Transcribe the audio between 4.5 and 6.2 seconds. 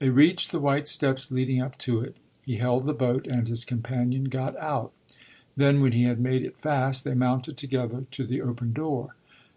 out; then, when he had